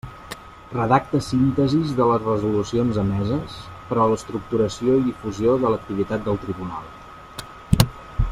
Redacta 0.75 1.19
síntesis 1.25 1.91
de 1.99 2.07
les 2.11 2.23
resolucions 2.23 2.97
emeses 3.03 3.59
per 3.91 3.99
a 4.01 4.09
l'estructuració 4.13 4.97
i 5.03 5.07
difusió 5.11 5.57
de 5.67 5.75
l'activitat 5.75 6.29
del 6.31 6.45
Tribunal. 6.49 6.93